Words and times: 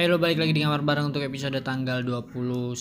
Hey 0.00 0.08
lo 0.08 0.16
balik 0.16 0.40
lagi 0.40 0.56
di 0.56 0.64
kamar 0.64 0.80
bareng 0.80 1.12
untuk 1.12 1.20
episode 1.20 1.60
tanggal 1.60 2.00
21 2.00 2.72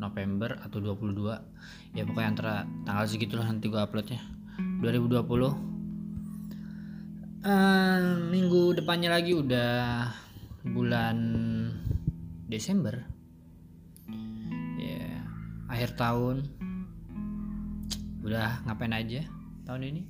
November 0.00 0.56
atau 0.56 0.80
22 0.80 1.92
Ya 1.92 2.08
pokoknya 2.08 2.28
antara 2.32 2.64
tanggal 2.88 3.04
segitulah 3.04 3.44
nanti 3.44 3.68
gue 3.68 3.76
uploadnya. 3.76 4.24
2020 4.80 7.44
Eh, 7.44 8.24
Minggu 8.32 8.72
depannya 8.72 9.12
lagi 9.12 9.36
udah 9.36 10.08
bulan 10.64 11.20
Desember. 12.48 13.04
Ya 14.80 15.28
akhir 15.68 16.00
tahun. 16.00 16.40
Udah 18.24 18.64
ngapain 18.64 18.96
aja 18.96 19.28
tahun 19.68 19.92
ini? 19.92 20.08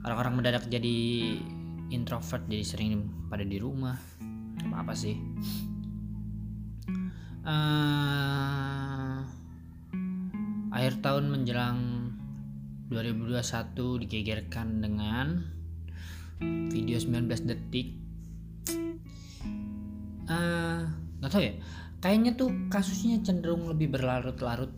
Orang-orang 0.00 0.40
mendadak 0.40 0.64
jadi 0.72 0.96
introvert 1.94 2.44
jadi 2.50 2.64
sering 2.66 2.90
pada 3.30 3.46
di 3.46 3.56
rumah. 3.62 3.96
Apa 4.66 4.82
apa 4.82 4.94
sih. 4.94 5.14
Eh, 7.44 9.16
akhir 10.74 10.94
tahun 11.04 11.30
menjelang 11.30 11.78
2021 12.88 14.02
digegerkan 14.02 14.80
dengan 14.82 15.44
video 16.72 16.98
19 16.98 17.46
detik. 17.46 17.94
Eh, 20.24 20.80
nggak 21.20 21.30
tahu 21.30 21.42
ya. 21.44 21.54
Kayaknya 22.00 22.36
tuh 22.36 22.50
kasusnya 22.68 23.20
cenderung 23.24 23.64
lebih 23.68 23.92
berlarut-larut 23.92 24.72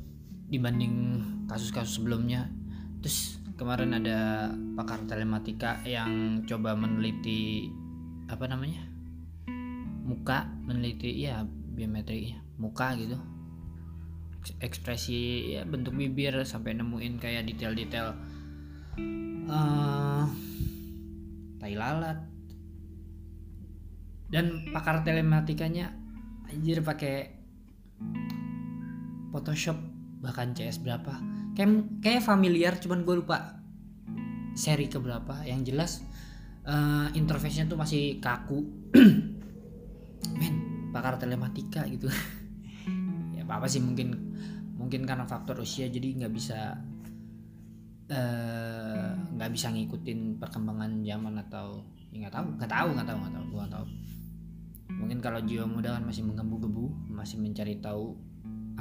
dibanding 0.46 1.22
kasus-kasus 1.50 1.98
sebelumnya. 1.98 2.50
Terus 3.02 3.45
kemarin 3.56 3.96
ada 3.96 4.52
pakar 4.76 5.08
telematika 5.08 5.80
yang 5.88 6.44
coba 6.44 6.76
meneliti 6.76 7.72
apa 8.28 8.44
namanya? 8.44 8.84
Muka 10.06 10.46
meneliti 10.68 11.24
ya 11.24 11.42
biometri 11.48 12.36
muka 12.60 12.92
gitu. 13.00 13.16
Eks- 14.44 14.60
ekspresi 14.60 15.52
ya 15.56 15.64
bentuk 15.64 15.96
bibir 15.96 16.36
sampai 16.44 16.76
nemuin 16.76 17.16
kayak 17.16 17.48
detail-detail 17.48 18.08
eh 19.48 20.24
tai 21.56 21.74
lalat. 21.74 22.20
Dan 24.28 24.68
pakar 24.74 25.00
telematikanya 25.00 25.96
anjir 26.52 26.84
pakai 26.84 27.32
Photoshop 29.32 29.95
bahkan 30.20 30.52
CS 30.56 30.80
berapa. 30.82 31.20
Kayak 31.56 31.70
kayak 32.00 32.22
familiar 32.24 32.74
cuman 32.80 33.04
gue 33.04 33.24
lupa 33.24 33.60
seri 34.56 34.88
keberapa. 34.88 35.44
Yang 35.44 35.60
jelas 35.72 35.92
eh 36.66 37.08
interface-nya 37.14 37.70
tuh 37.70 37.78
masih 37.78 38.18
kaku. 38.18 38.64
Men 40.40 40.54
pakar 40.90 41.20
telematika 41.20 41.84
gitu. 41.86 42.08
Ya 43.36 43.44
apa 43.44 43.60
apa 43.60 43.66
sih 43.68 43.84
mungkin 43.84 44.16
mungkin 44.80 45.04
karena 45.04 45.28
faktor 45.28 45.60
usia 45.60 45.92
jadi 45.92 46.24
nggak 46.24 46.32
bisa 46.32 46.72
eh, 48.08 49.10
nggak 49.36 49.50
bisa 49.52 49.76
ngikutin 49.76 50.40
perkembangan 50.40 51.04
zaman 51.04 51.36
atau 51.44 51.84
ya 52.08 52.24
nggak 52.24 52.32
tahu 52.32 52.46
nggak 52.56 52.70
tahu 52.72 52.88
nggak 52.96 53.06
tahu 53.06 53.18
nggak 53.20 53.34
tahu 53.36 53.44
nggak 53.52 53.72
tahu. 53.76 53.86
Mungkin 54.96 55.18
kalau 55.20 55.40
jiwa 55.44 55.68
muda 55.68 56.00
kan 56.00 56.08
masih 56.08 56.24
menggebu-gebu 56.24 57.12
masih 57.12 57.36
mencari 57.42 57.76
tahu 57.82 58.16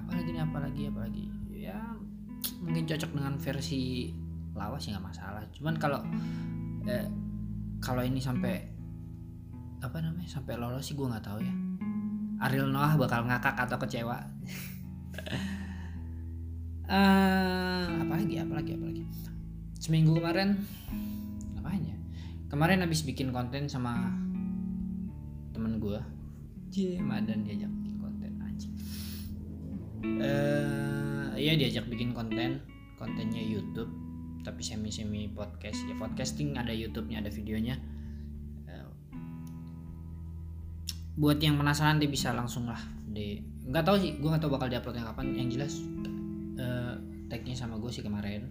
apalagi 0.05 0.29
nih 0.29 0.43
apalagi 0.45 0.83
apalagi. 0.87 1.25
Ya 1.49 1.81
mungkin 2.61 2.85
cocok 2.85 3.11
dengan 3.17 3.35
versi 3.41 4.13
lawas 4.53 4.85
sih 4.85 4.93
nggak 4.93 5.05
masalah. 5.05 5.41
Cuman 5.57 5.75
kalau 5.81 6.05
eh, 6.85 7.09
kalau 7.81 8.05
ini 8.05 8.21
sampai 8.21 8.61
apa 9.81 9.97
namanya 10.01 10.29
sampai 10.29 10.57
lolos 10.57 10.85
sih 10.85 10.93
gue 10.93 11.09
nggak 11.09 11.25
tahu 11.25 11.41
ya. 11.41 11.55
Ariel 12.45 12.69
Noah 12.69 12.93
bakal 12.95 13.25
ngakak 13.25 13.57
atau 13.57 13.77
kecewa? 13.81 14.17
Eh, 16.85 17.85
apalagi 17.97 18.37
apalagi 18.37 18.77
apalagi. 18.77 19.01
Seminggu 19.81 20.21
kemarin 20.21 20.53
ngapain 21.57 21.81
ya? 21.81 21.97
Kemarin 22.45 22.85
habis 22.85 23.01
bikin 23.01 23.33
konten 23.33 23.65
sama 23.65 24.13
temen 25.49 25.81
gue 25.81 25.97
Cie, 26.69 27.01
Madan 27.01 27.41
diajak. 27.41 27.73
aja 27.73 27.84
eh 30.21 31.29
iya 31.39 31.53
diajak 31.57 31.85
bikin 31.91 32.15
konten. 32.15 32.63
Kontennya 32.95 33.43
YouTube 33.43 33.91
tapi 34.45 34.61
semi 34.61 34.93
semi 34.93 35.25
podcast. 35.33 35.81
Ya 35.89 35.97
podcasting 35.97 36.53
ada 36.53 36.69
YouTube-nya 36.69 37.25
ada 37.25 37.33
videonya. 37.33 37.75
Eh, 38.69 38.87
buat 41.17 41.41
yang 41.41 41.57
penasaran 41.57 41.97
dia 41.97 42.07
bisa 42.07 42.29
langsung 42.31 42.69
lah. 42.69 42.79
Di 43.09 43.41
nggak 43.65 43.83
tahu 43.83 43.97
sih 43.97 44.11
gue 44.21 44.29
nggak 44.29 44.43
tahu 44.45 44.53
bakal 44.53 44.69
diuploadnya 44.69 45.09
kapan. 45.09 45.33
Yang 45.33 45.49
jelas 45.57 45.73
eh 46.61 46.95
tagnya 47.27 47.57
sama 47.57 47.81
gue 47.81 47.89
sih 47.89 48.05
kemarin. 48.05 48.47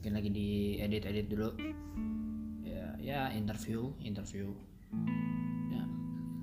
Mungkin 0.00 0.12
lagi 0.16 0.32
di 0.32 0.80
edit 0.80 1.04
edit 1.04 1.28
dulu. 1.28 1.52
Ya 2.64 2.96
ya 2.98 3.20
interview 3.36 3.92
interview. 4.00 4.48
Ya 5.68 5.84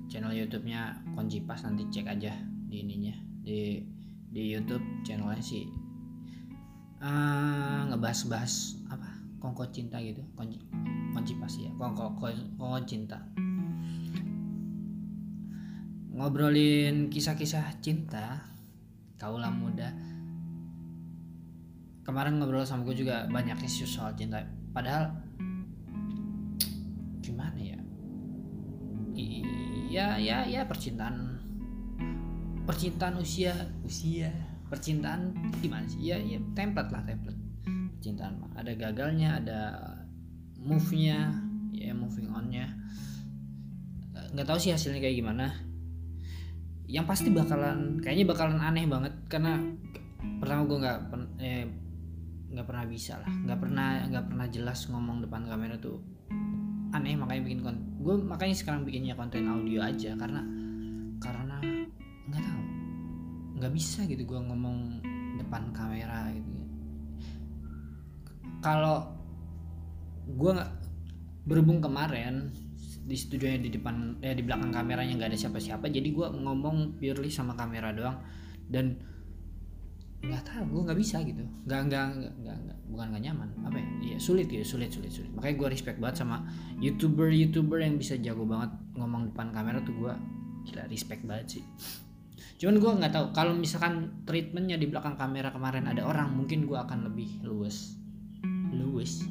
channel 0.06 0.32
YouTube-nya 0.32 1.10
Konjipas 1.18 1.66
nanti 1.66 1.90
cek 1.90 2.06
aja 2.06 2.32
di 2.70 2.86
ininya 2.86 3.14
di 3.42 3.82
di 4.30 4.54
YouTube 4.54 4.82
channelnya 5.02 5.42
sih. 5.42 5.66
Eh 7.02 7.80
ngebahas-bahas 7.90 8.78
apa? 8.86 9.10
Kongko 9.42 9.66
cinta 9.74 9.98
gitu. 9.98 10.22
Konci 10.38 10.62
Konjipas 11.10 11.58
ya. 11.58 11.70
Kongko 11.74 12.14
kongko 12.14 12.78
cinta. 12.86 13.18
Ngobrolin 16.14 17.10
kisah-kisah 17.10 17.82
cinta 17.82 18.46
kaulah 19.18 19.50
muda. 19.50 19.90
Kemarin 22.06 22.40
ngobrol 22.40 22.66
sama 22.66 22.86
gue 22.86 23.02
juga 23.02 23.26
banyak 23.28 23.58
isu 23.66 23.86
soal 23.86 24.14
cinta. 24.14 24.44
Padahal 24.70 25.10
gimana 27.24 27.58
ya? 27.58 27.78
Iya 29.90 30.06
ya 30.22 30.38
ya 30.46 30.62
percintaan 30.70 31.39
percintaan 32.70 33.18
usia. 33.18 33.54
Usia. 33.82 34.30
Percintaan 34.70 35.34
gimana 35.58 35.82
sih? 35.90 36.06
Ya 36.06 36.16
ya 36.22 36.38
template 36.54 36.94
lah 36.94 37.02
template. 37.02 37.42
Percintaan 37.98 38.38
mah. 38.38 38.50
Ada 38.54 38.78
gagalnya 38.78 39.42
ada 39.42 39.60
move 40.62 40.94
nya 40.94 41.34
ya 41.74 41.96
moving 41.96 42.28
on 42.30 42.52
nya 42.52 42.68
nggak 44.30 44.46
tahu 44.46 44.58
sih 44.62 44.70
hasilnya 44.70 45.02
kayak 45.02 45.18
gimana. 45.18 45.50
Yang 46.86 47.06
pasti 47.10 47.28
bakalan 47.34 47.98
kayaknya 47.98 48.30
bakalan 48.30 48.62
aneh 48.62 48.86
banget 48.86 49.14
karena 49.26 49.58
pertama 50.38 50.62
gue 50.70 50.78
nggak 50.78 50.98
eh, 51.42 51.66
nggak 52.54 52.66
pernah 52.66 52.84
bisa 52.86 53.18
lah. 53.18 53.30
Nggak 53.30 53.58
pernah 53.58 53.88
nggak 54.06 54.24
pernah 54.30 54.46
jelas 54.46 54.86
ngomong 54.86 55.26
depan 55.26 55.50
kamera 55.50 55.74
tuh 55.82 55.98
aneh 56.90 57.14
makanya 57.14 57.42
bikin 57.46 57.60
konten 57.62 57.86
gue 58.02 58.14
makanya 58.18 58.56
sekarang 58.58 58.82
bikinnya 58.82 59.14
konten 59.14 59.46
audio 59.46 59.78
aja 59.78 60.18
karena 60.18 60.42
karena 61.22 61.62
nggak 63.60 63.74
bisa 63.76 64.08
gitu 64.08 64.24
gue 64.24 64.40
ngomong 64.40 65.04
depan 65.36 65.68
kamera 65.76 66.32
gitu 66.32 66.50
kalau 68.60 69.20
gue 70.28 70.50
nggak 70.52 70.72
berhubung 71.48 71.80
kemarin 71.80 72.52
di 73.00 73.16
studionya 73.16 73.58
di 73.58 73.70
depan 73.74 74.20
eh 74.22 74.36
di 74.36 74.44
belakang 74.44 74.70
kameranya 74.70 75.18
nggak 75.18 75.30
ada 75.34 75.38
siapa-siapa 75.40 75.90
jadi 75.90 76.08
gue 76.14 76.26
ngomong 76.30 77.00
purely 77.00 77.32
sama 77.32 77.58
kamera 77.58 77.90
doang. 77.90 78.22
Dan 78.70 78.94
nggak 80.20 80.42
tahu 80.46 80.62
gue 80.78 80.82
nggak 80.86 81.00
bisa 81.00 81.18
gitu. 81.26 81.42
Nggak 81.66 81.80
nggak 81.90 82.04
nggak 82.14 82.34
nggak 82.44 82.56
nggak- 82.68 82.80
bukan 82.92 83.06
nggak 83.10 83.22
nyaman 83.26 83.48
apa 83.66 83.76
ya? 83.80 83.86
Iya, 84.04 84.16
sulit 84.20 84.46
gitu 84.46 84.62
sulit 84.62 84.94
sulit 84.94 85.10
sulit. 85.10 85.32
Makanya 85.34 85.54
gue 85.58 85.68
respect 85.74 85.98
banget 85.98 86.22
sama 86.22 86.46
youtuber 86.78 87.32
youtuber 87.32 87.82
yang 87.82 87.98
bisa 87.98 88.14
jago 88.20 88.46
banget 88.46 88.70
ngomong 88.94 89.32
depan 89.34 89.50
kamera 89.50 89.82
tuh 89.82 89.96
gue 89.96 90.14
gila 90.70 90.84
respect 90.92 91.24
banget 91.24 91.58
sih 91.58 91.64
cuman 92.60 92.76
gue 92.76 92.92
nggak 93.02 93.12
tahu 93.12 93.26
kalau 93.32 93.52
misalkan 93.56 94.24
treatmentnya 94.28 94.76
di 94.76 94.86
belakang 94.88 95.16
kamera 95.16 95.48
kemarin 95.50 95.88
ada 95.88 96.04
orang 96.04 96.32
mungkin 96.32 96.68
gue 96.68 96.78
akan 96.78 97.10
lebih 97.10 97.40
luwes. 97.46 97.96
Luwes. 98.70 99.24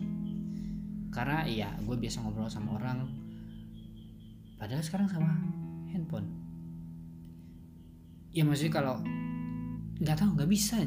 Karena 1.09 1.45
iya 1.45 1.69
gue 1.81 1.95
biasa 1.97 2.21
ngobrol 2.21 2.49
sama 2.49 2.77
orang 2.77 3.07
padahal 4.59 4.83
sekarang 4.83 5.07
sama 5.07 5.31
handphone. 5.93 6.27
Ya 8.29 8.45
maksudnya 8.45 8.83
kalau 8.83 9.01
nggak 9.99 10.17
tahu 10.17 10.29
nggak 10.37 10.49
bisa. 10.49 10.81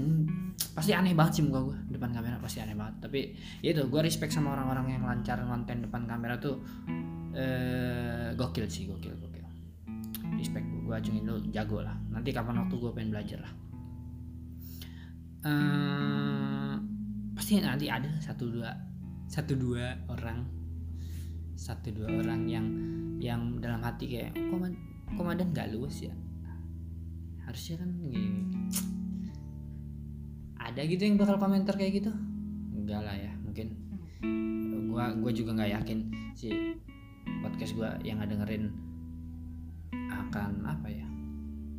Pasti 0.72 0.92
aneh 0.96 1.12
banget 1.12 1.40
sih 1.40 1.44
muka 1.44 1.60
gue 1.68 1.78
depan 1.96 2.12
kamera 2.12 2.36
pasti 2.38 2.60
aneh 2.60 2.76
banget. 2.76 3.08
Tapi 3.08 3.20
ya 3.64 3.72
itu 3.72 3.88
gue 3.88 4.00
respect 4.04 4.36
sama 4.36 4.52
orang-orang 4.52 4.94
yang 4.98 5.02
lancar 5.04 5.40
konten 5.42 5.84
depan 5.84 6.04
kamera 6.04 6.36
tuh 6.36 6.60
eh 7.32 8.36
gokil 8.36 8.68
sih 8.68 8.84
gokil 8.84 9.16
gokil 9.16 9.31
gue 10.92 11.00
gue 11.00 11.08
acungin 11.08 11.24
lu 11.24 11.40
jago 11.48 11.80
lah. 11.80 11.96
Nanti 12.12 12.36
kapan 12.36 12.60
waktu 12.60 12.76
gue 12.76 12.92
pengen 12.92 13.16
belajar 13.16 13.40
lah. 13.40 13.52
Eh 15.48 16.74
pasti 17.32 17.56
nanti 17.64 17.88
ada 17.88 18.12
satu 18.20 18.52
dua 18.52 18.68
satu 19.24 19.56
dua 19.56 19.96
orang 20.12 20.44
satu 21.56 21.88
dua 21.96 22.12
orang 22.20 22.44
yang 22.44 22.66
yang 23.24 23.56
dalam 23.64 23.80
hati 23.80 24.04
kayak 24.04 24.36
oh, 24.36 24.52
komandan 24.52 24.76
komandan 25.16 25.48
nggak 25.56 25.72
luas 25.72 25.96
ya? 25.96 26.12
Harusnya 27.48 27.80
kan 27.80 27.88
gini. 27.96 28.44
ada 30.60 30.78
gitu 30.84 31.08
yang 31.08 31.16
bakal 31.16 31.40
komentar 31.40 31.74
kayak 31.74 32.04
gitu? 32.04 32.12
Enggak 32.76 33.00
lah 33.00 33.16
ya 33.16 33.32
mungkin. 33.40 33.72
Gua 34.92 35.16
gua 35.16 35.32
juga 35.32 35.56
nggak 35.56 35.72
yakin 35.72 35.98
si 36.36 36.76
podcast 37.40 37.72
gua 37.80 37.96
yang 38.04 38.20
dengerin 38.20 38.91
akan 40.32 40.64
apa 40.64 40.88
ya 40.88 41.04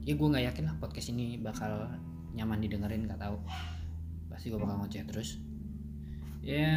ya 0.06 0.14
gua 0.14 0.38
nggak 0.38 0.46
yakin 0.54 0.64
lah 0.70 0.76
podcast 0.78 1.10
ini 1.10 1.42
bakal 1.42 1.90
nyaman 2.38 2.62
didengerin 2.62 3.10
nggak 3.10 3.22
tahu. 3.22 3.38
Pasti 4.30 4.54
gua 4.54 4.62
bakal 4.62 4.86
ngoceh 4.86 5.02
terus. 5.10 5.42
Ya 6.44 6.70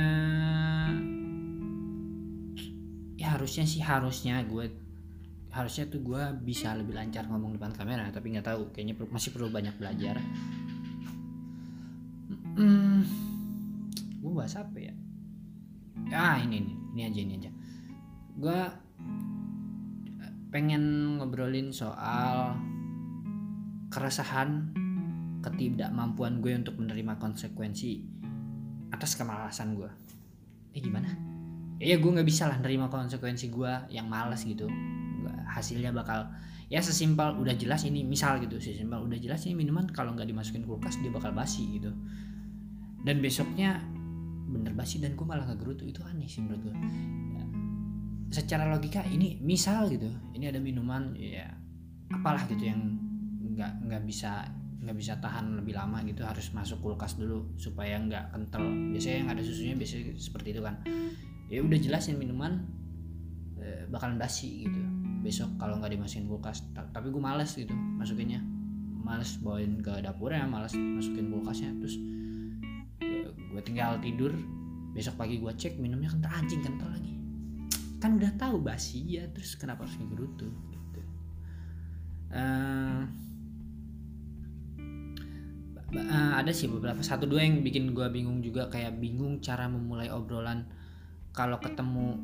ya 3.16 3.34
harusnya 3.34 3.66
sih 3.66 3.82
harusnya 3.82 4.44
gue 4.46 4.70
harusnya 5.50 5.88
tuh 5.88 6.04
gue 6.04 6.22
bisa 6.44 6.76
lebih 6.76 6.94
lancar 6.94 7.24
ngomong 7.26 7.56
depan 7.56 7.72
kamera 7.72 8.12
tapi 8.12 8.36
nggak 8.36 8.44
tahu 8.44 8.70
kayaknya 8.76 8.94
masih 9.08 9.32
perlu 9.34 9.48
banyak 9.50 9.74
belajar. 9.80 10.20
Hmm, 12.56 13.02
gue 14.22 14.32
bahas 14.32 14.54
apa 14.54 14.78
ya? 14.78 14.94
Ah 16.14 16.38
ini 16.44 16.62
ini 16.62 16.72
ini 16.94 17.00
aja 17.02 17.20
ini 17.24 17.32
aja. 17.40 17.50
Gue 18.38 18.60
pengen 20.56 21.20
ngobrolin 21.20 21.68
soal 21.68 22.56
keresahan 23.92 24.72
ketidakmampuan 25.44 26.40
gue 26.40 26.56
untuk 26.56 26.80
menerima 26.80 27.20
konsekuensi 27.20 28.00
atas 28.88 29.20
kemalasan 29.20 29.76
gue. 29.76 29.90
Eh 30.72 30.80
gimana? 30.80 31.12
Ya 31.76 32.00
gue 32.00 32.08
nggak 32.08 32.24
bisa 32.24 32.48
lah 32.48 32.56
nerima 32.56 32.88
konsekuensi 32.88 33.52
gue 33.52 33.68
yang 33.92 34.08
malas 34.08 34.48
gitu. 34.48 34.64
Hasilnya 35.44 35.92
bakal 35.92 36.32
ya 36.72 36.80
sesimpel 36.80 37.36
udah 37.36 37.52
jelas 37.52 37.84
ini 37.84 38.00
misal 38.00 38.40
gitu 38.40 38.56
sesimpel 38.56 39.04
udah 39.04 39.20
jelas 39.20 39.44
ini 39.44 39.60
minuman 39.60 39.84
kalau 39.92 40.16
nggak 40.16 40.24
dimasukin 40.24 40.64
kulkas 40.64 40.96
dia 41.04 41.12
bakal 41.12 41.36
basi 41.36 41.68
gitu. 41.76 41.92
Dan 43.04 43.20
besoknya 43.20 43.84
bener 44.48 44.72
basi 44.72 45.04
dan 45.04 45.20
gue 45.20 45.26
malah 45.28 45.44
nggak 45.44 45.84
itu 45.84 46.00
aneh 46.00 46.24
sih 46.24 46.40
menurut 46.40 46.72
gue. 46.72 46.74
Ya, 47.36 47.44
secara 48.30 48.66
logika 48.66 49.02
ini 49.06 49.38
misal 49.42 49.86
gitu. 49.90 50.10
Ini 50.34 50.50
ada 50.50 50.58
minuman 50.58 51.14
ya 51.14 51.46
apalah 52.10 52.46
gitu 52.46 52.70
yang 52.70 52.80
nggak 53.56 53.72
nggak 53.86 54.02
bisa 54.06 54.46
nggak 54.86 54.96
bisa 54.96 55.18
tahan 55.18 55.62
lebih 55.62 55.74
lama 55.74 56.02
gitu. 56.06 56.26
Harus 56.26 56.50
masuk 56.54 56.82
kulkas 56.82 57.18
dulu 57.18 57.54
supaya 57.58 57.98
nggak 57.98 58.34
kental. 58.34 58.66
Biasanya 58.94 59.16
yang 59.26 59.30
ada 59.30 59.42
susunya 59.42 59.74
biasanya 59.78 60.14
seperti 60.18 60.48
itu 60.54 60.60
kan. 60.62 60.74
Ya 61.46 61.62
udah 61.62 61.78
jelasin 61.78 62.18
minuman 62.18 62.66
e, 63.58 63.86
bakalan 63.90 64.18
basi 64.18 64.66
gitu. 64.66 64.80
Besok 65.22 65.58
kalau 65.58 65.78
nggak 65.78 65.94
dimasukin 65.94 66.26
kulkas 66.26 66.62
tapi 66.74 67.10
gue 67.10 67.22
males 67.22 67.54
gitu 67.54 67.74
masukinnya. 67.74 68.42
Males 69.06 69.38
bawain 69.38 69.78
ke 69.78 70.02
dapurnya 70.02 70.50
males 70.50 70.74
masukin 70.74 71.30
kulkasnya. 71.30 71.70
Terus 71.78 71.94
e, 73.02 73.30
gue 73.30 73.62
tinggal 73.62 74.02
tidur 74.02 74.34
besok 74.96 75.20
pagi 75.20 75.36
gue 75.36 75.52
cek 75.52 75.76
minumnya 75.76 76.08
kental 76.08 76.32
anjing 76.32 76.64
kental 76.64 76.88
lagi 76.88 77.15
kan 77.96 78.20
udah 78.20 78.32
tahu 78.36 78.60
basi 78.60 79.18
ya 79.18 79.24
terus 79.32 79.56
kenapa 79.56 79.88
harus 79.88 79.96
ngegerutu 79.96 80.48
gitu. 80.72 81.00
Uh, 82.32 83.02
uh, 85.96 86.32
ada 86.36 86.52
sih 86.52 86.68
beberapa 86.68 87.00
satu 87.00 87.24
dua 87.24 87.46
yang 87.46 87.64
bikin 87.64 87.96
gue 87.96 88.06
bingung 88.12 88.44
juga 88.44 88.68
kayak 88.68 89.00
bingung 89.00 89.40
cara 89.40 89.70
memulai 89.70 90.12
obrolan 90.12 90.68
kalau 91.32 91.56
ketemu 91.60 92.20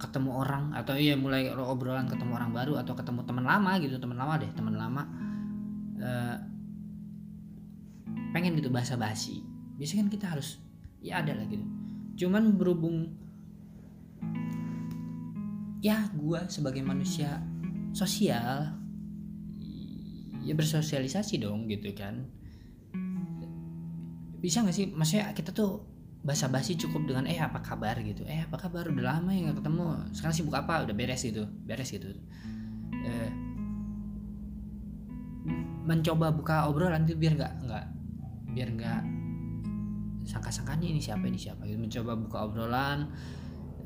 ketemu 0.00 0.30
orang 0.32 0.72
atau 0.72 0.96
iya 0.96 1.12
mulai 1.12 1.52
obrolan 1.52 2.08
ketemu 2.08 2.32
orang 2.40 2.52
baru 2.56 2.80
atau 2.80 2.96
ketemu 2.96 3.20
teman 3.28 3.44
lama 3.44 3.76
gitu 3.84 4.00
teman 4.00 4.16
lama 4.16 4.40
deh 4.40 4.48
teman 4.56 4.74
lama 4.76 5.02
uh, 6.00 6.36
pengen 8.32 8.56
gitu 8.58 8.70
bahasa 8.72 8.96
basi. 8.96 9.42
Biasanya 9.76 10.06
kan 10.06 10.10
kita 10.12 10.26
harus 10.36 10.60
ya 11.00 11.20
ada 11.20 11.36
lah 11.36 11.46
gitu. 11.48 11.64
Cuman 12.16 12.56
berhubung 12.56 13.16
ya 15.80 16.12
gue 16.12 16.40
sebagai 16.52 16.84
manusia 16.84 17.40
sosial 17.96 18.76
ya 20.40 20.54
bersosialisasi 20.56 21.40
dong 21.40 21.68
gitu 21.68 21.92
kan. 21.96 22.28
Bisa 24.40 24.64
gak 24.64 24.72
sih? 24.72 24.88
Maksudnya 24.88 25.36
kita 25.36 25.52
tuh 25.52 25.84
basa 26.20 26.52
basi 26.52 26.76
cukup 26.76 27.08
dengan 27.08 27.24
eh 27.28 27.40
apa 27.40 27.60
kabar? 27.64 27.96
gitu. 28.00 28.24
Eh 28.24 28.44
apa 28.44 28.56
kabar? 28.56 28.88
Udah 28.88 29.20
lama 29.20 29.32
ya 29.32 29.52
gak 29.52 29.64
ketemu. 29.64 29.84
Sekarang 30.16 30.34
sibuk 30.36 30.56
apa? 30.56 30.84
Udah 30.84 30.94
beres 30.96 31.20
gitu 31.24 31.44
beres 31.64 31.92
gitu. 31.92 32.08
Eh, 33.00 33.30
mencoba 35.88 36.32
buka 36.32 36.68
obrolan 36.68 37.08
itu 37.08 37.16
biar 37.16 37.32
nggak 37.34 37.52
nggak 37.64 37.86
biar 38.52 38.68
nggak 38.76 39.02
sangka-sangkanya 40.28 40.86
ini 40.92 41.00
siapa 41.00 41.24
ini 41.24 41.40
siapa 41.40 41.64
gitu. 41.64 41.80
Mencoba 41.80 42.12
buka 42.16 42.36
obrolan 42.48 43.08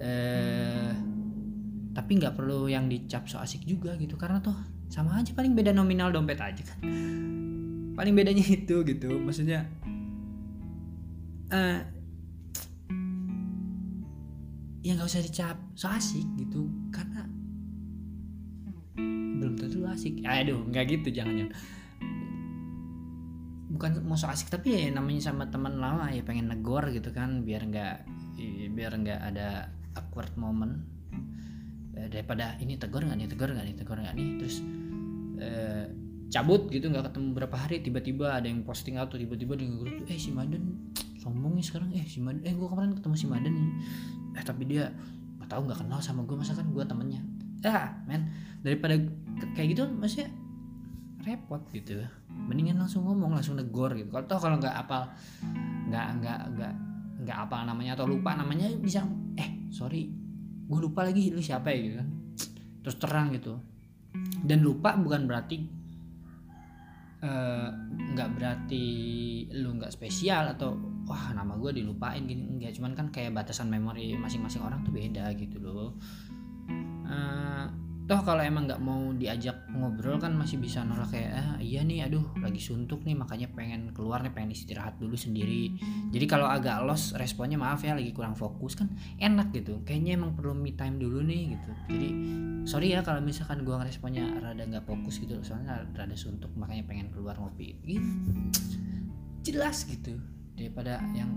eh 0.02 1.13
tapi 1.94 2.18
nggak 2.18 2.34
perlu 2.34 2.66
yang 2.66 2.90
dicap 2.90 3.30
so 3.30 3.38
asik 3.38 3.62
juga 3.62 3.94
gitu 3.94 4.18
karena 4.18 4.42
tuh 4.42 4.54
sama 4.90 5.14
aja 5.22 5.30
paling 5.30 5.54
beda 5.54 5.70
nominal 5.70 6.10
dompet 6.10 6.42
aja 6.42 6.62
kan. 6.66 6.78
Paling 7.94 8.12
bedanya 8.18 8.42
itu 8.58 8.82
gitu 8.82 9.22
maksudnya 9.22 9.70
uh, 11.54 11.80
ya 14.82 14.90
nggak 14.98 15.08
usah 15.08 15.22
dicap 15.22 15.56
so 15.78 15.86
asik 15.86 16.26
gitu 16.34 16.66
karena 16.90 17.30
belum 19.38 19.54
tentu 19.54 19.86
asik. 19.86 20.26
Aduh 20.26 20.66
nggak 20.66 20.84
gitu 20.98 21.14
jangan 21.14 21.46
jangan. 21.46 21.54
Bukan 23.70 23.90
mau 24.06 24.18
so 24.18 24.26
asik 24.26 24.50
tapi 24.50 24.74
ya 24.74 24.90
namanya 24.90 25.30
sama 25.30 25.46
teman 25.46 25.78
lama 25.78 26.10
ya 26.10 26.26
pengen 26.26 26.50
negor 26.50 26.90
gitu 26.90 27.14
kan 27.14 27.46
biar 27.46 27.70
nggak 27.70 27.94
biar 28.74 28.92
nggak 28.98 29.20
ada 29.30 29.70
awkward 29.94 30.34
moment 30.34 30.93
eh, 31.98 32.08
daripada 32.10 32.58
ini 32.60 32.78
tegur 32.78 33.02
nggak 33.02 33.18
nih 33.18 33.28
tegur 33.30 33.48
nggak 33.50 33.66
nih 33.66 33.76
tegur 33.76 33.98
nggak 33.98 34.14
nih 34.14 34.28
terus 34.40 34.56
eh, 35.38 35.86
cabut 36.34 36.66
gitu 36.66 36.90
nggak 36.90 37.10
ketemu 37.12 37.28
berapa 37.36 37.56
hari 37.56 37.78
tiba-tiba 37.84 38.34
ada 38.34 38.50
yang 38.50 38.66
posting 38.66 38.98
atau 38.98 39.14
tiba-tiba 39.14 39.54
di 39.54 39.70
grup 39.70 40.02
eh 40.10 40.18
si 40.18 40.34
Maden 40.34 40.92
sombong 41.22 41.54
nih 41.54 41.64
sekarang 41.64 41.94
eh 41.94 42.02
si 42.04 42.18
Maden 42.18 42.42
eh 42.42 42.52
gue 42.52 42.68
kemarin 42.68 42.92
ketemu 42.98 43.14
si 43.14 43.26
Maden 43.30 43.54
eh 44.34 44.44
tapi 44.44 44.62
dia 44.66 44.90
nggak 45.38 45.48
tahu 45.48 45.60
nggak 45.70 45.78
kenal 45.86 46.00
sama 46.02 46.26
gue 46.26 46.36
masa 46.36 46.56
kan 46.56 46.66
gue 46.66 46.84
temennya. 46.84 47.22
Ah 47.64 47.96
men 48.08 48.32
daripada 48.60 48.98
kayak 49.54 49.76
gitu 49.76 49.86
maksudnya 49.94 50.28
repot 51.22 51.62
gitu. 51.70 52.02
Mendingan 52.28 52.82
langsung 52.82 53.06
ngomong 53.06 53.36
langsung 53.38 53.56
negor 53.56 53.94
gitu. 53.94 54.10
Kalau 54.10 54.26
toh 54.26 54.40
kalau 54.42 54.56
nggak 54.58 54.74
apal 54.74 55.06
nggak 55.88 56.06
nggak 56.18 56.40
nggak 56.56 56.74
nggak 57.24 57.38
apal 57.46 57.60
namanya 57.62 57.94
atau 57.96 58.10
lupa 58.10 58.36
namanya 58.36 58.68
bisa 58.82 59.06
eh 59.38 59.70
sorry 59.70 60.23
gue 60.64 60.78
lupa 60.80 61.04
lagi 61.04 61.30
lu 61.30 61.40
siapa 61.40 61.72
ya 61.72 61.78
gitu 61.80 61.96
kan. 62.00 62.08
Terus 62.84 62.96
terang 63.00 63.28
gitu. 63.32 63.60
Dan 64.44 64.62
lupa 64.62 64.94
bukan 64.94 65.26
berarti 65.26 65.84
Eh, 67.24 67.68
nggak 68.12 68.28
uh, 68.28 68.32
berarti 68.36 68.84
lu 69.56 69.80
nggak 69.80 69.96
spesial 69.96 70.44
atau 70.44 70.76
wah 71.08 71.32
nama 71.32 71.56
gue 71.56 71.80
dilupain 71.80 72.20
gini 72.20 72.44
enggak. 72.44 72.76
Cuman 72.76 72.92
kan 72.92 73.08
kayak 73.08 73.32
batasan 73.32 73.72
memori 73.72 74.12
masing-masing 74.12 74.60
orang 74.60 74.84
tuh 74.84 74.92
beda 74.92 75.32
gitu 75.32 75.56
loh. 75.56 75.96
Uh, 77.08 77.64
toh 78.04 78.20
kalau 78.20 78.44
emang 78.44 78.68
nggak 78.68 78.84
mau 78.84 79.16
diajak 79.16 79.64
ngobrol 79.72 80.20
kan 80.20 80.36
masih 80.36 80.60
bisa 80.60 80.84
nolak 80.84 81.08
kayak 81.08 81.40
ah 81.40 81.56
iya 81.56 81.80
nih 81.80 82.04
aduh 82.04 82.36
lagi 82.36 82.60
suntuk 82.60 83.00
nih 83.08 83.16
makanya 83.16 83.48
pengen 83.56 83.96
keluar 83.96 84.20
nih 84.20 84.28
pengen 84.28 84.52
istirahat 84.52 85.00
dulu 85.00 85.16
sendiri. 85.16 85.72
Jadi 86.12 86.24
kalau 86.28 86.44
agak 86.44 86.84
los 86.84 87.16
responnya 87.16 87.56
maaf 87.56 87.80
ya 87.80 87.96
lagi 87.96 88.12
kurang 88.12 88.36
fokus 88.36 88.76
kan 88.76 88.92
enak 89.16 89.56
gitu. 89.56 89.80
Kayaknya 89.88 90.20
emang 90.20 90.36
perlu 90.36 90.52
me 90.52 90.76
time 90.76 91.00
dulu 91.00 91.24
nih 91.24 91.56
gitu. 91.56 91.70
Jadi 91.88 92.08
sorry 92.68 92.92
ya 92.92 93.00
kalau 93.00 93.24
misalkan 93.24 93.64
gua 93.64 93.80
responnya 93.80 94.28
rada 94.36 94.60
nggak 94.60 94.84
fokus 94.84 95.24
gitu. 95.24 95.40
Soalnya 95.40 95.88
rada 95.96 96.16
suntuk 96.16 96.52
makanya 96.60 96.84
pengen 96.84 97.08
keluar 97.08 97.40
ngopi 97.40 97.80
gitu. 97.88 98.04
Jelas 99.48 99.88
gitu 99.88 100.20
daripada 100.52 101.00
yang 101.16 101.32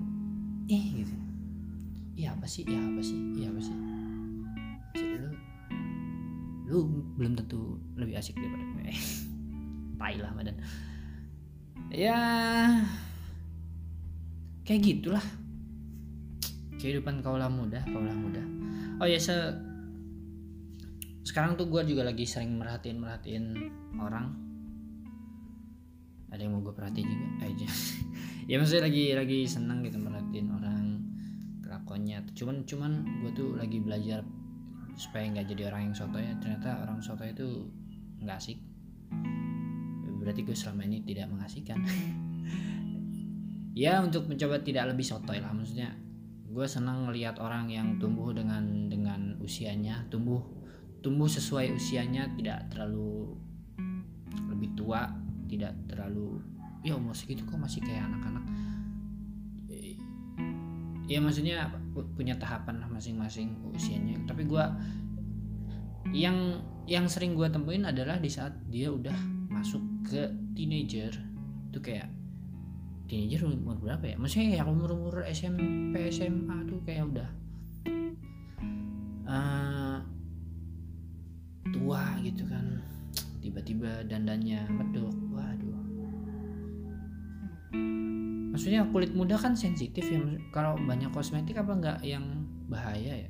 eh 0.68 0.84
gitu. 1.00 1.16
Iya 2.20 2.36
apa 2.36 2.44
sih? 2.44 2.68
Iya 2.68 2.82
apa 2.92 3.00
sih? 3.00 3.20
Iya 3.40 3.56
apa 3.56 3.62
sih 3.64 3.97
lu 6.68 6.86
belum 7.16 7.40
tentu 7.40 7.80
lebih 7.96 8.20
asik 8.20 8.36
daripada 8.36 8.64
gue. 8.76 8.92
Tai 10.00 10.16
lah 10.20 10.32
badan. 10.36 10.56
Ya 11.90 12.18
kayak 14.68 14.82
gitulah. 14.84 15.26
Kehidupan 16.78 17.26
kaulah 17.26 17.50
muda 17.50 17.82
kaulah 17.90 18.14
muda 18.14 18.58
oh 18.98 19.08
ya 19.08 19.18
se 19.22 19.34
sekarang 21.28 21.60
tuh 21.60 21.68
gue 21.70 21.82
juga 21.86 22.08
lagi 22.08 22.24
sering 22.24 22.56
merhatiin 22.58 22.98
merhatiin 22.98 23.46
orang. 24.00 24.32
Ada 26.28 26.44
yang 26.44 26.60
mau 26.60 26.62
gue 26.64 26.76
perhatiin 26.76 27.08
juga? 27.08 27.28
Aja 27.46 27.68
eh, 27.68 27.76
ya 28.52 28.56
maksudnya 28.60 28.88
lagi 28.88 29.04
lagi 29.16 29.40
seneng 29.48 29.84
gitu 29.84 30.00
merhatiin 30.00 30.48
orang 30.52 30.84
kelakuannya 31.64 32.24
cuman 32.32 32.64
cuman 32.64 32.92
gue 33.24 33.32
tuh 33.36 33.50
lagi 33.60 33.80
belajar 33.84 34.24
supaya 34.98 35.30
nggak 35.30 35.48
jadi 35.54 35.70
orang 35.70 35.94
yang 35.94 35.96
soto 35.96 36.18
ya 36.18 36.34
ternyata 36.42 36.82
orang 36.82 36.98
soto 37.00 37.22
itu 37.22 37.70
nggak 38.26 38.38
asik. 38.38 38.60
Berarti 40.18 40.42
gue 40.44 40.58
selama 40.58 40.84
ini 40.90 41.06
tidak 41.06 41.30
mengasihkan. 41.32 41.80
Ya 43.78 44.02
untuk 44.02 44.26
mencoba 44.26 44.58
tidak 44.66 44.90
lebih 44.90 45.06
sotoy 45.06 45.38
lah 45.38 45.54
maksudnya. 45.54 45.94
Gue 46.50 46.66
senang 46.66 47.06
ngelihat 47.06 47.38
orang 47.38 47.70
yang 47.70 48.02
tumbuh 48.02 48.34
dengan 48.34 48.90
dengan 48.90 49.38
usianya 49.38 50.02
tumbuh 50.10 50.42
tumbuh 51.06 51.30
sesuai 51.30 51.78
usianya 51.78 52.26
tidak 52.34 52.74
terlalu 52.74 53.38
lebih 54.50 54.74
tua 54.74 55.06
tidak 55.46 55.78
terlalu 55.86 56.42
ya 56.82 56.98
umur 56.98 57.14
segitu 57.14 57.46
kok 57.46 57.62
masih 57.62 57.86
kayak 57.86 58.10
anak-anak. 58.10 58.46
Ya 61.06 61.22
maksudnya 61.22 61.70
punya 62.14 62.36
tahapan 62.38 62.84
masing-masing 62.92 63.54
usianya. 63.74 64.18
Tapi 64.28 64.46
gue 64.46 64.64
yang 66.16 66.62
yang 66.88 67.06
sering 67.12 67.36
gue 67.36 67.48
temuin 67.52 67.84
adalah 67.84 68.16
di 68.20 68.32
saat 68.32 68.56
dia 68.72 68.92
udah 68.92 69.16
masuk 69.52 69.82
ke 70.08 70.28
teenager. 70.56 71.12
Itu 71.72 71.80
kayak 71.84 72.08
teenager 73.08 73.48
umur 73.48 73.80
berapa 73.80 74.04
ya? 74.04 74.16
Maksudnya 74.20 74.64
yang 74.64 74.70
umur 74.72 74.96
umur 74.96 75.16
SMP 75.28 76.12
SMA 76.12 76.68
tuh 76.68 76.80
kayak 76.84 77.04
udah 77.12 77.30
uh, 79.28 79.98
tua 81.72 82.04
gitu 82.24 82.44
kan. 82.48 82.80
Tiba-tiba 83.44 84.04
dandannya 84.08 84.68
medok. 84.72 85.16
Waduh 85.32 85.88
maksudnya 88.58 88.90
kulit 88.90 89.14
muda 89.14 89.38
kan 89.38 89.54
sensitif 89.54 90.02
ya 90.10 90.18
kalau 90.50 90.82
banyak 90.82 91.14
kosmetik 91.14 91.62
apa 91.62 91.78
enggak 91.78 92.00
yang 92.02 92.26
bahaya 92.66 93.30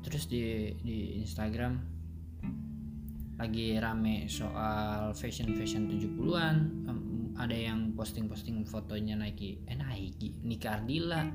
terus 0.00 0.24
di 0.24 0.72
di 0.80 1.20
Instagram 1.20 1.76
lagi 3.36 3.76
rame 3.76 4.24
soal 4.24 5.12
fashion 5.12 5.52
fashion 5.52 5.84
70-an 5.92 6.56
um, 6.88 7.00
ada 7.36 7.60
yang 7.60 7.92
posting-posting 7.92 8.64
fotonya 8.64 9.12
Nike 9.12 9.68
eh 9.68 9.76
Nike 9.76 10.40
Nika 10.48 10.80
Ardila 10.80 11.28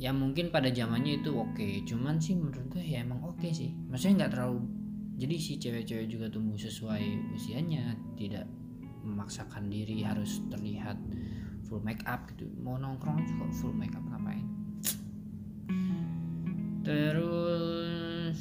ya 0.00 0.16
mungkin 0.16 0.48
pada 0.48 0.72
zamannya 0.72 1.20
itu 1.20 1.28
oke 1.36 1.60
okay. 1.60 1.84
cuman 1.84 2.16
sih 2.16 2.40
menurut 2.40 2.72
gue 2.72 2.88
ya 2.88 3.04
emang 3.04 3.20
oke 3.20 3.36
okay 3.36 3.52
sih 3.52 3.76
maksudnya 3.92 4.24
nggak 4.24 4.32
terlalu 4.32 4.83
jadi 5.14 5.34
si 5.38 5.62
cewek-cewek 5.62 6.10
juga 6.10 6.26
tumbuh 6.26 6.58
sesuai 6.58 7.34
usianya 7.38 7.94
tidak 8.18 8.50
memaksakan 9.06 9.70
diri 9.70 10.02
harus 10.02 10.42
terlihat 10.50 10.98
full 11.70 11.78
make 11.86 12.02
up 12.08 12.26
gitu. 12.34 12.50
Mau 12.58 12.74
nongkrong 12.80 13.22
juga 13.22 13.46
full 13.54 13.76
make 13.76 13.94
up 13.94 14.02
ngapain? 14.10 14.42
Terus 16.82 18.38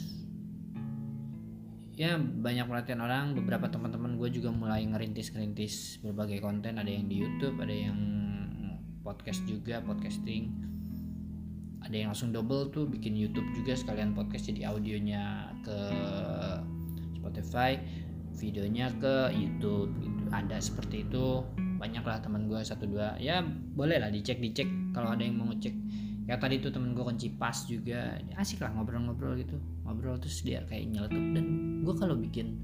ya 1.94 2.18
banyak 2.18 2.66
perhatian 2.66 3.06
orang. 3.06 3.38
Beberapa 3.38 3.70
teman-teman 3.70 4.18
gue 4.18 4.34
juga 4.34 4.50
mulai 4.50 4.82
ngerintis-ngerintis 4.90 6.02
berbagai 6.02 6.42
konten. 6.42 6.82
Ada 6.82 6.90
yang 6.90 7.06
di 7.06 7.22
YouTube 7.22 7.62
ada 7.62 7.76
yang 7.76 8.00
podcast 9.06 9.46
juga 9.46 9.78
podcasting 9.86 10.73
ada 11.84 11.96
yang 11.96 12.16
langsung 12.16 12.32
double 12.32 12.72
tuh 12.72 12.88
bikin 12.88 13.14
YouTube 13.14 13.46
juga 13.54 13.76
sekalian 13.76 14.16
podcast 14.16 14.48
jadi 14.48 14.72
audionya 14.72 15.52
ke 15.62 15.78
Spotify 17.20 17.76
videonya 18.34 18.90
ke 18.98 19.32
YouTube. 19.34 19.94
Gitu. 20.02 20.22
ada 20.34 20.58
seperti 20.58 21.06
itu. 21.06 21.46
Banyak 21.78 22.04
lah 22.04 22.18
teman 22.24 22.50
gue 22.50 22.60
satu 22.66 22.90
dua. 22.90 23.16
Ya 23.22 23.44
boleh 23.76 24.02
lah 24.02 24.10
dicek 24.10 24.42
dicek. 24.42 24.66
Kalau 24.92 25.14
ada 25.14 25.22
yang 25.22 25.38
mau 25.38 25.48
ngecek. 25.54 25.76
Ya 26.24 26.40
tadi 26.40 26.64
tuh 26.64 26.72
temen 26.72 26.96
gue 26.98 27.04
kunci 27.04 27.30
pas 27.36 27.56
juga. 27.68 28.18
Asik 28.40 28.64
lah 28.64 28.74
ngobrol-ngobrol 28.74 29.38
gitu. 29.38 29.60
Ngobrol 29.86 30.18
terus 30.18 30.42
dia 30.42 30.66
kayak 30.66 30.90
nyeletuk. 30.90 31.24
Dan 31.38 31.46
gue 31.86 31.96
kalau 31.96 32.16
bikin 32.18 32.58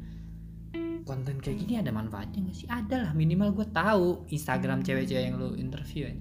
konten 1.05 1.41
kayak 1.41 1.57
gini 1.65 1.73
ada 1.77 1.93
manfaatnya 1.93 2.49
gak 2.49 2.57
sih? 2.57 2.67
Ada 2.69 2.95
lah. 3.09 3.11
Minimal 3.13 3.53
gue 3.53 3.67
tahu 3.69 4.25
Instagram 4.33 4.81
cewek-cewek 4.81 5.23
yang 5.29 5.35
lu 5.37 5.53
interview 5.55 6.09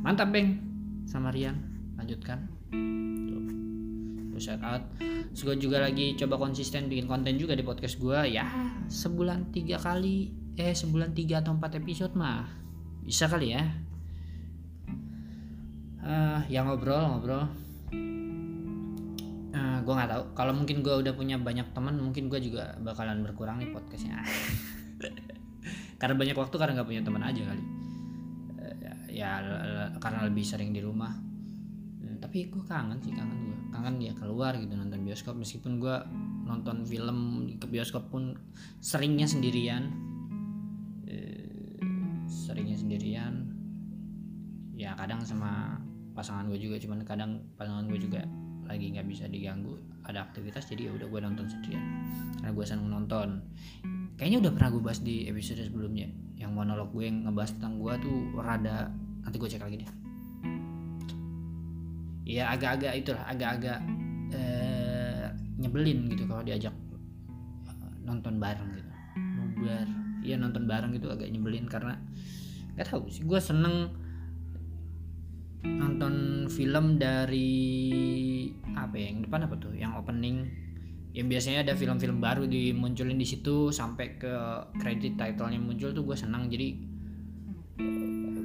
mantap 0.00 0.32
beng 0.32 0.69
sama 1.10 1.34
Rian. 1.34 1.58
Lanjutkan. 1.98 2.46
Tuh 4.30 4.38
shout 4.38 4.62
out. 4.62 4.86
Terus 5.34 5.42
gue 5.42 5.56
juga 5.66 5.82
lagi 5.82 6.14
coba 6.14 6.38
konsisten 6.38 6.86
bikin 6.86 7.10
konten 7.10 7.34
juga 7.34 7.58
di 7.58 7.66
podcast 7.66 7.98
gue 7.98 8.30
ya 8.30 8.46
sebulan 8.86 9.50
tiga 9.50 9.82
kali. 9.82 10.30
Eh 10.54 10.70
sebulan 10.70 11.10
tiga 11.10 11.42
atau 11.42 11.58
empat 11.58 11.82
episode 11.82 12.14
mah. 12.14 12.46
Bisa 13.02 13.26
kali 13.26 13.58
ya. 13.58 13.66
Uh, 16.00 16.40
ya 16.46 16.62
ngobrol 16.62 17.02
ngobrol. 17.02 17.44
Uh, 19.50 19.78
gue 19.82 19.94
nggak 19.98 20.10
tahu. 20.14 20.22
Kalau 20.38 20.52
mungkin 20.54 20.86
gue 20.86 20.94
udah 20.94 21.12
punya 21.18 21.34
banyak 21.42 21.74
teman 21.74 21.98
mungkin 21.98 22.30
gue 22.30 22.38
juga 22.38 22.78
bakalan 22.86 23.26
berkurang 23.26 23.58
nih 23.58 23.74
podcastnya. 23.74 24.22
Karena 26.00 26.16
banyak 26.16 26.32
waktu 26.32 26.56
karena 26.56 26.80
nggak 26.80 26.88
punya 26.88 27.04
teman 27.04 27.20
aja 27.20 27.44
kali 27.44 27.79
ya 29.20 29.32
karena 30.00 30.24
lebih 30.24 30.44
sering 30.44 30.72
di 30.72 30.80
rumah. 30.80 31.12
Hmm, 32.00 32.16
tapi 32.24 32.48
gue 32.48 32.64
kangen 32.64 32.96
sih 33.04 33.12
kangen 33.12 33.38
gue 33.44 33.58
kangen 33.68 34.00
ya 34.00 34.12
keluar 34.16 34.56
gitu 34.56 34.72
nonton 34.72 35.04
bioskop. 35.04 35.36
Meskipun 35.36 35.76
gue 35.76 35.96
nonton 36.48 36.88
film 36.88 37.46
ke 37.60 37.66
bioskop 37.68 38.08
pun 38.08 38.32
seringnya 38.80 39.28
sendirian. 39.28 39.92
Eh, 41.04 41.76
seringnya 42.24 42.80
sendirian. 42.80 43.52
Ya 44.72 44.96
kadang 44.96 45.20
sama 45.20 45.76
pasangan 46.16 46.48
gue 46.48 46.56
juga 46.56 46.80
cuman 46.80 47.04
kadang 47.04 47.44
pasangan 47.60 47.84
gue 47.86 48.00
juga 48.00 48.24
lagi 48.64 48.96
nggak 48.96 49.04
bisa 49.04 49.28
diganggu. 49.28 49.76
Ada 50.08 50.32
aktivitas 50.32 50.64
jadi 50.64 50.88
ya 50.88 50.92
udah 50.96 51.06
gue 51.12 51.20
nonton 51.20 51.44
sendirian. 51.44 51.84
Karena 52.40 52.52
gue 52.56 52.64
seneng 52.64 52.88
nonton. 52.88 53.44
Kayaknya 54.16 54.48
udah 54.48 54.52
pernah 54.56 54.70
gue 54.72 54.82
bahas 54.84 55.00
di 55.04 55.28
episode 55.28 55.60
sebelumnya. 55.60 56.08
Yang 56.40 56.52
monolog 56.56 56.88
gue 56.96 57.04
yang 57.04 57.28
ngebahas 57.28 57.52
tentang 57.60 57.76
gue 57.76 57.94
tuh 58.00 58.18
rada 58.40 58.88
nanti 59.24 59.36
gue 59.36 59.48
cek 59.48 59.62
lagi 59.62 59.76
deh. 59.80 59.90
Ya 62.30 62.54
agak-agak 62.54 62.94
itulah 62.94 63.24
agak-agak 63.26 63.78
eh, 64.30 65.26
nyebelin 65.58 66.06
gitu 66.12 66.24
kalau 66.30 66.42
diajak 66.46 66.74
eh, 67.66 67.92
nonton 68.06 68.38
bareng 68.38 68.70
gitu. 68.76 68.90
Nobar 69.36 69.88
ya 70.20 70.36
nonton 70.36 70.68
bareng 70.68 70.92
gitu 70.94 71.08
agak 71.08 71.32
nyebelin 71.32 71.64
karena 71.64 71.96
nggak 72.76 72.86
tahu 72.86 73.08
sih 73.08 73.24
gue 73.24 73.40
seneng 73.40 73.88
nonton 75.64 76.44
film 76.48 76.96
dari 76.96 77.52
apa 78.72 78.96
ya 78.96 79.12
yang 79.12 79.20
depan 79.28 79.44
apa 79.44 79.54
tuh? 79.60 79.72
Yang 79.76 79.92
opening. 80.00 80.48
Yang 81.10 81.26
biasanya 81.26 81.58
ada 81.66 81.74
film-film 81.74 82.22
baru 82.22 82.46
dimunculin 82.46 83.18
di 83.18 83.26
situ 83.26 83.74
sampai 83.74 84.14
ke 84.14 84.34
kredit 84.78 85.18
titlenya 85.18 85.58
muncul 85.58 85.90
tuh 85.90 86.06
gue 86.06 86.14
senang 86.14 86.46
jadi 86.46 86.89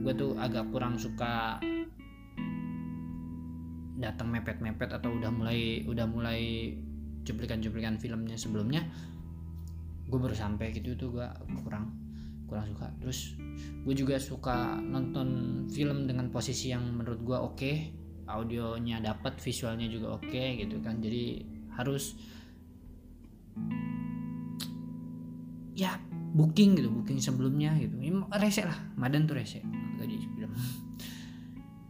gue 0.05 0.13
tuh 0.13 0.37
agak 0.37 0.69
kurang 0.69 1.01
suka 1.01 1.57
datang 3.97 4.29
mepet-mepet 4.29 4.93
atau 4.93 5.17
udah 5.17 5.33
mulai 5.33 5.81
udah 5.89 6.05
mulai 6.05 6.69
cuplikan-cuplikan 7.25 7.97
filmnya 7.97 8.37
sebelumnya. 8.37 8.85
Gue 10.05 10.21
baru 10.21 10.37
sampai 10.37 10.69
gitu 10.77 10.93
tuh 10.93 11.17
gue 11.17 11.27
kurang 11.65 11.97
kurang 12.45 12.69
suka. 12.69 12.93
Terus 13.01 13.33
gue 13.81 13.95
juga 13.97 14.21
suka 14.21 14.77
nonton 14.77 15.65
film 15.73 16.05
dengan 16.05 16.29
posisi 16.29 16.69
yang 16.69 16.85
menurut 16.85 17.25
gue 17.25 17.37
oke 17.41 17.57
okay, 17.57 17.75
audionya 18.29 19.01
dapat 19.01 19.41
visualnya 19.41 19.89
juga 19.89 20.21
oke 20.21 20.29
okay, 20.29 20.61
gitu 20.61 20.85
kan. 20.85 21.01
Jadi 21.01 21.41
harus 21.73 22.13
ya 25.73 25.97
booking 26.37 26.77
gitu 26.77 26.93
booking 26.93 27.17
sebelumnya 27.17 27.73
gitu. 27.81 27.97
Ini 27.97 28.29
rese 28.37 28.69
lah 28.69 28.77
Madan 29.01 29.25
tuh 29.25 29.41
rese 29.41 29.74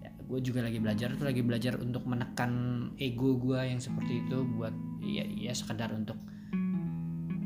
ya, 0.03 0.11
gue 0.15 0.39
juga 0.41 0.65
lagi 0.65 0.79
belajar 0.81 1.13
tuh 1.15 1.25
lagi 1.25 1.41
belajar 1.41 1.77
untuk 1.79 2.03
menekan 2.09 2.51
ego 2.97 3.37
gue 3.37 3.59
yang 3.61 3.79
seperti 3.79 4.25
itu 4.25 4.43
buat 4.45 4.73
ya 5.01 5.23
ya 5.25 5.53
sekedar 5.53 5.93
untuk 5.93 6.17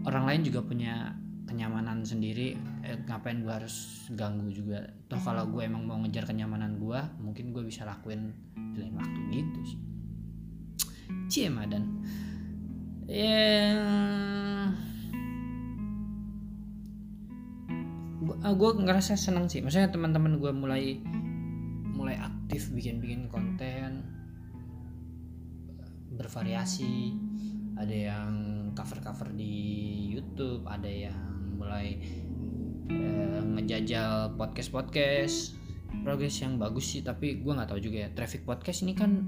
orang 0.08 0.24
lain 0.26 0.42
juga 0.48 0.64
punya 0.64 1.14
kenyamanan 1.50 2.06
sendiri. 2.06 2.54
Eh, 2.86 2.98
ngapain 3.10 3.42
gue 3.42 3.50
harus 3.50 4.06
ganggu 4.14 4.54
juga? 4.54 4.86
Toh 5.10 5.18
kalau 5.18 5.50
gue 5.50 5.66
emang 5.66 5.82
mau 5.82 5.98
ngejar 6.06 6.30
kenyamanan 6.30 6.78
gue 6.78 7.00
mungkin 7.18 7.50
gue 7.50 7.66
bisa 7.66 7.90
lakuin 7.90 8.30
di 8.74 8.78
lain 8.86 8.94
waktu 8.94 9.20
gitu 9.34 9.60
sih. 9.66 9.80
Cie 11.26 11.50
madan. 11.50 12.06
Ya 13.10 13.82
gue 18.38 18.70
uh, 18.70 18.78
ngerasa 18.84 19.18
senang 19.18 19.50
sih. 19.50 19.64
Maksudnya 19.64 19.90
teman-teman 19.90 20.38
gue 20.38 20.52
mulai 20.54 21.02
mulai 21.96 22.16
aktif 22.16 22.72
bikin-bikin 22.72 23.28
konten 23.28 24.06
bervariasi. 26.14 27.16
Ada 27.80 27.96
yang 27.96 28.34
cover-cover 28.76 29.32
di 29.32 29.56
YouTube 30.12 30.68
ada 30.68 30.88
yang 30.88 31.56
mulai 31.56 32.00
uh, 32.92 33.44
ngejajal 33.58 34.36
podcast-podcast. 34.36 35.58
Progres 36.06 36.38
yang 36.38 36.62
bagus 36.62 36.86
sih 36.86 37.02
tapi 37.02 37.42
gue 37.42 37.52
nggak 37.52 37.70
tahu 37.72 37.82
juga 37.82 38.06
ya. 38.06 38.10
Traffic 38.14 38.46
podcast 38.46 38.86
ini 38.86 38.94
kan 38.94 39.26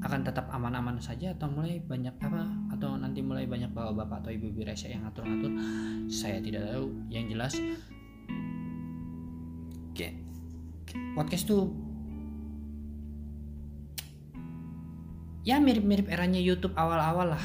akan 0.00 0.24
tetap 0.24 0.48
aman-aman 0.48 0.96
saja 0.96 1.36
atau 1.36 1.52
mulai 1.52 1.78
banyak 1.84 2.16
apa? 2.24 2.48
Atau 2.72 2.96
nanti 2.96 3.20
mulai 3.20 3.44
banyak 3.44 3.70
bapak-bapak 3.76 4.24
atau 4.24 4.30
ibu-ibu 4.32 4.64
rese 4.64 4.88
yang 4.88 5.04
ngatur-ngatur? 5.04 5.52
Saya 6.08 6.40
tidak 6.40 6.72
tahu. 6.72 6.88
Yang 7.12 7.24
jelas 7.36 7.54
kayak 9.92 10.14
podcast 11.14 11.46
tuh 11.46 11.70
ya 15.46 15.56
mirip-mirip 15.58 16.10
eranya 16.10 16.38
YouTube 16.38 16.76
awal-awal 16.76 17.34
lah. 17.36 17.44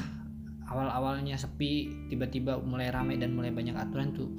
Awal-awalnya 0.66 1.38
sepi 1.38 1.94
tiba-tiba 2.10 2.58
mulai 2.58 2.90
rame 2.90 3.22
dan 3.22 3.38
mulai 3.38 3.54
banyak 3.54 3.78
aturan 3.78 4.12
tuh. 4.18 4.34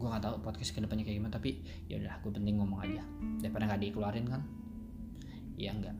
Gue 0.00 0.08
nggak 0.08 0.24
tahu 0.24 0.34
podcast 0.40 0.72
ke 0.72 0.80
depannya 0.80 1.04
kayak 1.04 1.20
gimana 1.20 1.36
tapi 1.36 1.60
ya 1.86 2.00
udah 2.00 2.16
gue 2.24 2.32
penting 2.32 2.56
ngomong 2.56 2.80
aja. 2.82 3.04
Daripada 3.44 3.68
nggak 3.68 3.80
dikeluarin 3.84 4.26
kan? 4.26 4.42
Ya 5.60 5.76
enggak 5.76 5.92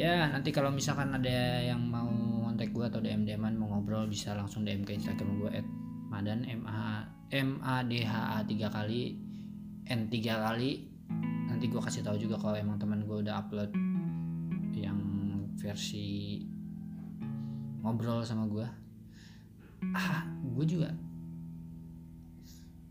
ya 0.00 0.30
nanti 0.32 0.48
kalau 0.48 0.72
misalkan 0.72 1.12
ada 1.12 1.60
yang 1.60 1.82
mau 1.84 2.08
kontak 2.46 2.72
gue 2.72 2.84
atau 2.88 3.04
DM 3.04 3.28
DM 3.28 3.42
mau 3.58 3.76
ngobrol 3.76 4.08
bisa 4.08 4.32
langsung 4.32 4.64
DM 4.64 4.80
ke 4.86 4.96
Instagram 4.96 5.44
gue 5.44 5.50
at 5.60 5.66
madan 6.20 6.44
m 6.44 6.68
a 6.68 7.08
m 7.32 7.64
a 7.64 7.80
d 7.80 8.04
h 8.04 8.12
a 8.12 8.44
tiga 8.44 8.68
kali 8.68 9.16
n 9.88 10.12
tiga 10.12 10.36
kali. 10.36 10.84
Nanti 11.48 11.64
gue 11.64 11.80
kasih 11.80 12.04
tahu 12.04 12.20
juga 12.20 12.36
kalau 12.36 12.60
emang 12.60 12.76
teman 12.76 13.08
gue 13.08 13.24
udah 13.24 13.40
upload 13.40 13.72
yang 14.76 15.00
versi 15.56 16.44
ngobrol 17.80 18.20
sama 18.20 18.44
gue 18.52 18.68
ah 19.96 20.28
gue 20.44 20.64
juga 20.68 20.92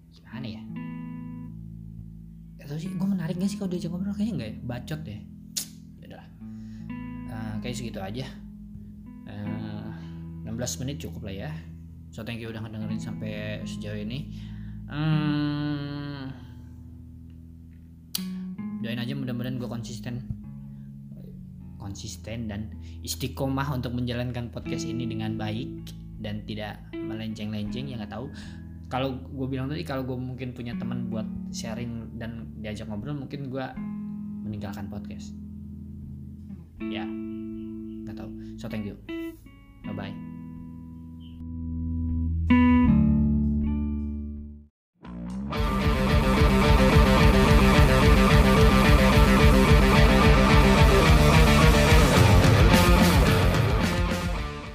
gimana 0.10 0.50
ya? 0.50 0.62
Atau 2.66 2.82
sih 2.82 2.90
gue 2.90 3.08
menarik 3.14 3.38
gak 3.38 3.46
sih 3.46 3.62
kalau 3.62 3.70
diajak 3.70 3.94
ngobrol? 3.94 4.18
Kayaknya 4.18 4.34
enggak 4.34 4.50
ya? 4.50 4.58
Bacot 4.66 5.02
ya 5.06 5.20
udah 6.10 6.26
uh, 7.30 7.56
kayak 7.62 7.78
segitu 7.78 8.02
aja. 8.02 8.26
Uh, 9.30 9.94
16 10.50 10.82
menit 10.82 10.98
cukup 10.98 11.30
lah 11.30 11.46
ya 11.46 11.54
so 12.10 12.26
thank 12.26 12.42
you 12.42 12.50
udah 12.50 12.62
ngedengerin 12.62 13.02
sampai 13.02 13.62
sejauh 13.66 13.98
ini. 13.98 14.34
Um, 14.90 16.34
doain 18.82 18.98
aja 18.98 19.14
mudah-mudahan 19.14 19.62
gue 19.62 19.70
konsisten. 19.70 20.26
Konsisten 21.80 22.50
dan 22.52 22.74
istiqomah 23.02 23.72
untuk 23.72 23.96
menjalankan 23.96 24.52
podcast 24.52 24.86
ini 24.86 25.08
dengan 25.08 25.40
baik 25.40 25.90
dan 26.20 26.44
tidak 26.44 26.84
melenceng-lenceng 26.92 27.90
ya 27.90 27.96
nggak 27.98 28.12
tahu. 28.12 28.28
Kalau 28.90 29.22
gue 29.22 29.48
bilang 29.48 29.70
tadi 29.70 29.86
kalau 29.86 30.02
gue 30.04 30.18
mungkin 30.18 30.52
punya 30.52 30.74
teman 30.76 31.08
buat 31.08 31.26
sharing 31.54 32.18
dan 32.18 32.50
diajak 32.60 32.90
ngobrol 32.90 33.16
mungkin 33.16 33.48
gue 33.48 33.66
meninggalkan 34.44 34.90
podcast. 34.90 35.32
Ya 36.82 37.06
nggak 37.06 38.18
tahu. 38.18 38.30
So 38.58 38.68
thank 38.68 38.90
you. 38.90 38.98
Bye 39.86 39.96
bye 39.96 40.29
Thank 42.50 42.62
you. 42.62 42.79